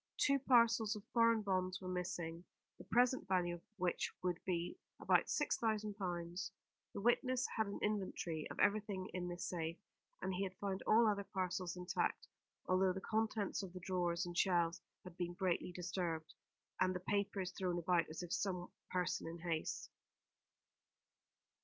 [0.17, 2.43] Two parcels of foreign bonds were missing,
[2.79, 6.51] the present value of which would be about six thousand pounds.
[6.95, 9.77] The witness had an inventory of everything in this safe,
[10.19, 12.27] and he had found all other parcels intact,
[12.65, 16.33] although the contents of the drawers and shelves had been greatly disturbed,
[16.79, 19.91] and the papers thrown about, as if by some person in haste.